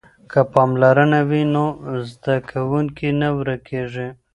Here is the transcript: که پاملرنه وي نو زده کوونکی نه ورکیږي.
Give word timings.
که 0.31 0.39
پاملرنه 0.53 1.19
وي 1.29 1.43
نو 1.53 1.65
زده 2.11 2.35
کوونکی 2.49 3.09
نه 3.21 3.29
ورکیږي. 3.37 4.07